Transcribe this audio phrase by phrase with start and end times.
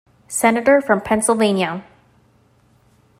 [0.27, 1.85] Senator from Pennsylvania.